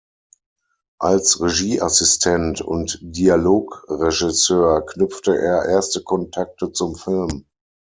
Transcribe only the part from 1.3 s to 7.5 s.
Regieassistent und Dialogregisseur knüpfte er erste Kontakte zum Film.